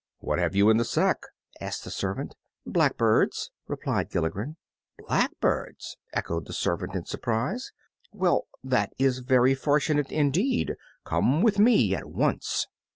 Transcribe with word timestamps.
"What 0.17 0.39
have 0.39 0.55
you 0.55 0.71
in 0.71 0.77
the 0.77 0.83
sack?" 0.83 1.27
asked 1.59 1.83
the 1.83 1.91
servant. 1.91 2.35
"Blackbirds," 2.65 3.51
replied 3.67 4.09
Gilligren. 4.09 4.55
"Blackbirds!" 4.97 5.95
echoed 6.11 6.47
the 6.47 6.53
servant, 6.53 6.95
in 6.95 7.05
surprise, 7.05 7.71
"well, 8.11 8.47
that 8.63 8.93
is 8.97 9.19
very 9.19 9.53
fortunate 9.53 10.11
indeed. 10.11 10.73
Come 11.03 11.43
with 11.43 11.59
me 11.59 11.93
at 11.93 12.07
once!" 12.09 12.65